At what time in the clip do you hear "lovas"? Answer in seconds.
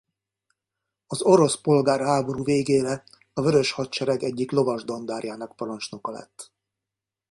4.51-4.83